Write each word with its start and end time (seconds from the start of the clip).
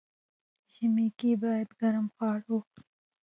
ژمی 0.73 1.07
کی 1.19 1.31
باید 1.43 1.69
ګرم 1.79 2.05
خواړه 2.13 2.47
وخوري. 2.53 2.83